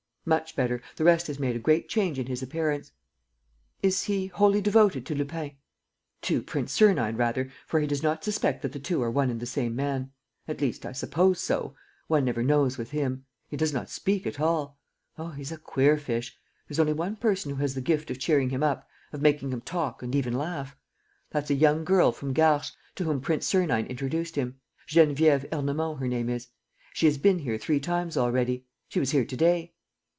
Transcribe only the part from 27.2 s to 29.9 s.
here three times already... she was here to day."